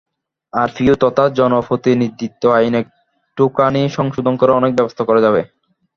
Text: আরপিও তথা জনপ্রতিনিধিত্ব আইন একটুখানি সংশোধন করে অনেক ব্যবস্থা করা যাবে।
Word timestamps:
আরপিও 0.53 0.95
তথা 1.03 1.23
জনপ্রতিনিধিত্ব 1.39 2.43
আইন 2.57 2.73
একটুখানি 2.81 3.81
সংশোধন 3.97 4.33
করে 4.37 4.51
অনেক 4.53 4.71
ব্যবস্থা 4.75 5.03
করা 5.05 5.21
যাবে। 5.25 5.41